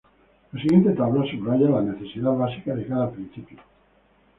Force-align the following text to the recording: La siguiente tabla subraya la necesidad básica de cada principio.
La 0.51 0.59
siguiente 0.59 0.93
tabla 0.93 1.23
subraya 1.29 1.69
la 1.69 1.81
necesidad 1.83 2.31
básica 2.33 2.73
de 2.73 2.87
cada 2.87 3.11
principio. 3.11 3.59